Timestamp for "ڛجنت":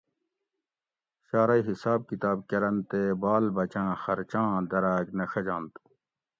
5.31-5.73